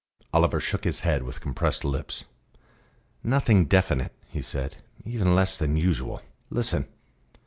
[0.33, 2.23] Oliver shook his head, with compressed lips.
[3.23, 4.77] "Nothing definite," he said.
[5.05, 6.23] "Even less than usual.
[6.49, 6.87] Listen."